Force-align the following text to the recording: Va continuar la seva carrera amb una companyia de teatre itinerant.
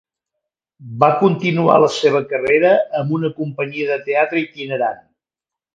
Va 1.03 1.09
continuar 1.19 1.75
la 1.83 1.91
seva 1.97 2.23
carrera 2.33 2.73
amb 3.03 3.15
una 3.19 3.33
companyia 3.43 3.91
de 3.95 4.03
teatre 4.11 4.45
itinerant. 4.49 5.03